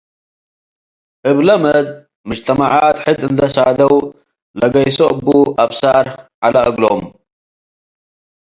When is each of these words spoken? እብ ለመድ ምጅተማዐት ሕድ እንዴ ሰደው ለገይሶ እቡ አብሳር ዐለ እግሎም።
እብ 1.29 1.37
ለመድ 1.47 1.87
ምጅተማዐት 2.27 2.97
ሕድ 3.05 3.19
እንዴ 3.27 3.39
ሰደው 3.55 3.95
ለገይሶ 4.59 4.99
እቡ 5.13 5.27
አብሳር 5.63 6.05
ዐለ 6.43 6.55
እግሎም። 6.69 7.01